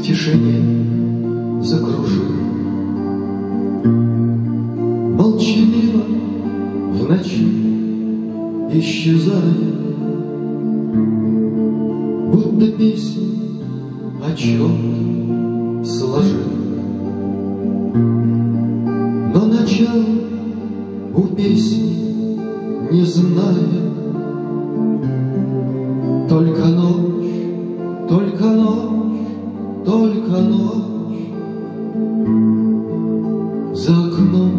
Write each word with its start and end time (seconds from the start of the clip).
В 0.00 0.02
тишине 0.02 1.62
закружил. 1.62 2.24
Молчаливо 5.14 6.04
в 6.94 7.06
ночи 7.06 7.48
исчезая, 8.72 9.42
Будто 12.32 12.72
песню 12.78 13.26
о 14.26 14.34
чем 14.34 15.84
сложил. 15.84 16.48
Но 19.34 19.44
начало 19.44 20.04
у 21.14 21.22
песни 21.36 22.38
не 22.90 23.04
зная, 23.04 23.82
Только 26.26 26.64
ночь, 26.68 27.19
ночь 30.40 31.32
За 33.74 33.92
окном 33.92 34.52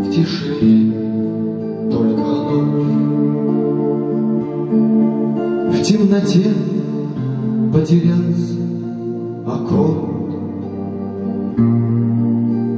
в 0.00 0.10
тишине 0.10 0.92
только 1.90 2.32
ночь 2.50 2.94
В 5.72 5.82
темноте 5.82 6.52
потерялся 7.72 8.62
аккорд 9.46 10.14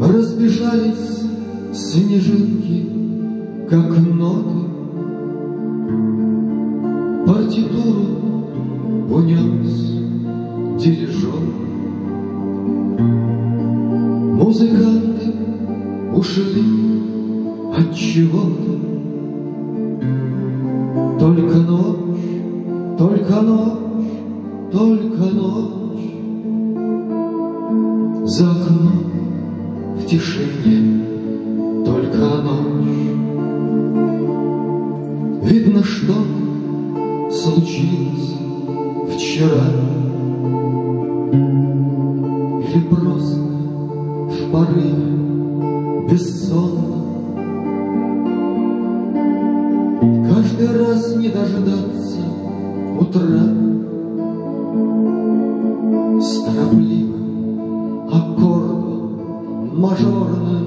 Разбежались 0.00 1.18
снежинки, 1.72 2.88
как 3.68 3.96
ноты. 3.98 4.68
Партитуру 7.26 8.06
унес 9.10 10.82
дирижер. 10.82 11.67
Музыканты 14.48 15.26
ушли 16.16 16.64
от 17.76 17.94
чего-то. 17.94 18.72
Только 21.20 21.56
ночь, 21.58 22.96
только 22.96 23.42
ночь, 23.42 24.72
только 24.72 25.24
ночь. 25.34 26.14
За 28.24 28.50
окном 28.50 29.12
в 29.98 30.06
тишине 30.06 31.04
только 31.84 32.24
ночь. 32.40 32.88
Видно, 35.42 35.84
что 35.84 36.14
случилось 37.30 38.32
вчера 39.14 39.88
Или 42.68 42.80
порыве 44.68 46.08
бессонно 46.10 46.98
Каждый 50.28 50.70
раз 50.78 51.16
не 51.16 51.28
дождаться 51.28 52.20
утра. 53.00 53.42
С 56.20 56.42
торопливым 56.44 58.08
аккордом 58.12 59.80
мажорным. 59.80 60.66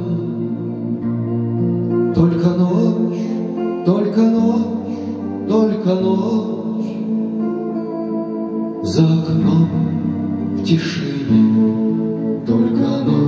Только 2.14 2.50
ночь, 2.50 3.22
только 3.86 4.22
ночь, 4.22 4.98
только 5.48 5.96
ночь. 5.96 6.92
За 8.84 9.04
окном 9.04 9.68
в 10.58 10.64
тишине 10.64 12.42
только 12.46 12.88
ночь 13.06 13.21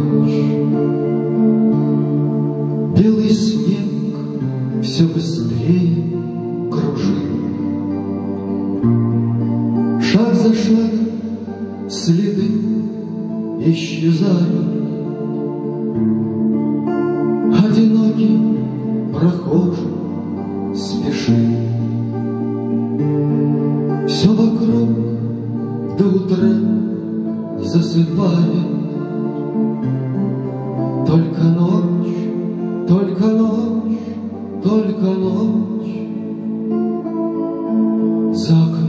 исчезает. 13.65 14.83
Одинокий 17.63 18.39
прохожий 19.13 19.93
спешит. 20.75 21.33
Все 24.07 24.29
вокруг 24.29 24.89
до 25.97 26.05
утра 26.07 26.49
засыпает. 27.59 28.73
Только 31.07 31.43
ночь, 31.43 32.87
только 32.87 33.25
ночь, 33.27 33.99
только 34.63 35.05
ночь. 35.05 35.63
Закрыт. 38.35 38.82